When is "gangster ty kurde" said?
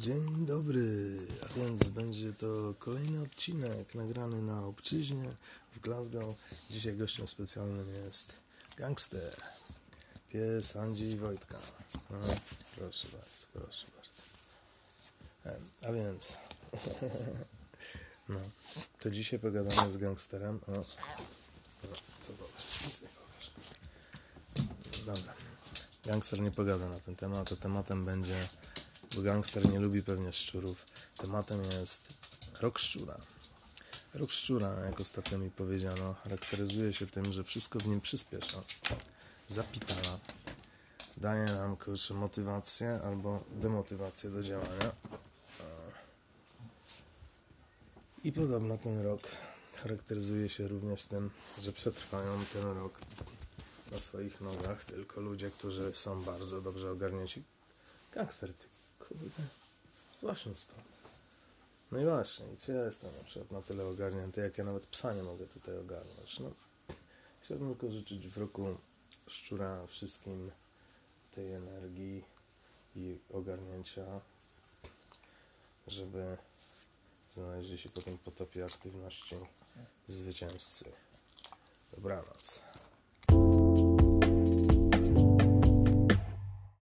58.14-59.42